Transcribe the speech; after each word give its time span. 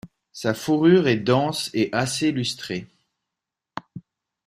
Sa 0.33 0.55
fourrure 0.55 1.07
est 1.07 1.19
dense 1.19 1.69
et 1.75 1.89
assez 1.91 2.31
lustrée. 2.31 2.87